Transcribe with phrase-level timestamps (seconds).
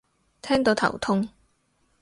[0.41, 1.29] 聽到頭痛